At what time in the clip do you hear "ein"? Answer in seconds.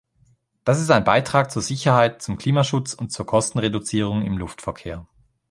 0.89-1.03